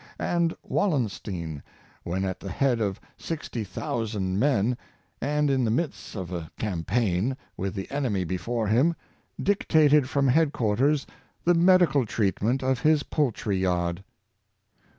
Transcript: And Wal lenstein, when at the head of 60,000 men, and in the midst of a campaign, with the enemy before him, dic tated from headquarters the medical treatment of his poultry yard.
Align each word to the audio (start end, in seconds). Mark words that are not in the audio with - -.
And 0.19 0.55
Wal 0.63 0.93
lenstein, 0.93 1.61
when 2.01 2.25
at 2.25 2.39
the 2.39 2.49
head 2.49 2.81
of 2.81 2.99
60,000 3.17 4.39
men, 4.39 4.75
and 5.21 5.47
in 5.47 5.63
the 5.63 5.69
midst 5.69 6.15
of 6.15 6.33
a 6.33 6.49
campaign, 6.57 7.37
with 7.55 7.75
the 7.75 7.87
enemy 7.91 8.23
before 8.23 8.65
him, 8.65 8.95
dic 9.39 9.67
tated 9.67 10.07
from 10.07 10.27
headquarters 10.29 11.05
the 11.43 11.53
medical 11.53 12.07
treatment 12.07 12.63
of 12.63 12.81
his 12.81 13.03
poultry 13.03 13.57
yard. 13.59 14.03